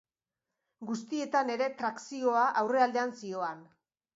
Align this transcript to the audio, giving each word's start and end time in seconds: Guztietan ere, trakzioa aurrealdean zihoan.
Guztietan 0.91 1.53
ere, 1.57 1.67
trakzioa 1.83 2.47
aurrealdean 2.63 3.17
zihoan. 3.21 3.63